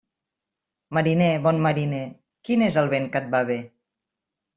Mariner, 0.97 1.27
bon 1.43 1.59
mariner, 1.65 1.99
quin 2.49 2.63
és 2.69 2.79
el 2.83 2.89
vent 2.95 3.05
que 3.17 3.21
et 3.25 3.29
va 3.37 3.43
bé? 3.51 3.59